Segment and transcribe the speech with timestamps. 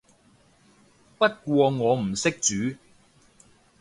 [1.19, 1.35] 不過
[1.69, 2.75] 我唔識煮